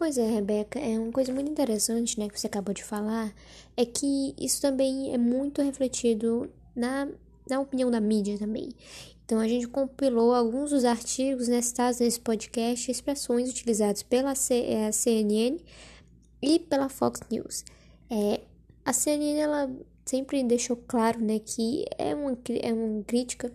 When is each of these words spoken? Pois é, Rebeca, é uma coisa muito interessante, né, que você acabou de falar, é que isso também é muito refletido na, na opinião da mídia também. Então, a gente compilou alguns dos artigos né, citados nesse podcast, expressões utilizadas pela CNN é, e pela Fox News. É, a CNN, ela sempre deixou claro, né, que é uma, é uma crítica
Pois 0.00 0.16
é, 0.16 0.26
Rebeca, 0.26 0.78
é 0.78 0.98
uma 0.98 1.12
coisa 1.12 1.30
muito 1.30 1.50
interessante, 1.50 2.18
né, 2.18 2.26
que 2.26 2.40
você 2.40 2.46
acabou 2.46 2.72
de 2.72 2.82
falar, 2.82 3.34
é 3.76 3.84
que 3.84 4.34
isso 4.40 4.58
também 4.62 5.12
é 5.12 5.18
muito 5.18 5.60
refletido 5.60 6.50
na, 6.74 7.06
na 7.46 7.60
opinião 7.60 7.90
da 7.90 8.00
mídia 8.00 8.38
também. 8.38 8.70
Então, 9.22 9.38
a 9.38 9.46
gente 9.46 9.68
compilou 9.68 10.34
alguns 10.34 10.70
dos 10.70 10.86
artigos 10.86 11.48
né, 11.48 11.60
citados 11.60 12.00
nesse 12.00 12.18
podcast, 12.18 12.90
expressões 12.90 13.50
utilizadas 13.50 14.02
pela 14.02 14.34
CNN 14.34 15.58
é, 15.60 15.60
e 16.40 16.58
pela 16.58 16.88
Fox 16.88 17.20
News. 17.30 17.62
É, 18.08 18.40
a 18.82 18.94
CNN, 18.94 19.38
ela 19.38 19.70
sempre 20.06 20.42
deixou 20.42 20.76
claro, 20.76 21.20
né, 21.20 21.40
que 21.40 21.84
é 21.98 22.14
uma, 22.14 22.38
é 22.48 22.72
uma 22.72 23.04
crítica 23.04 23.52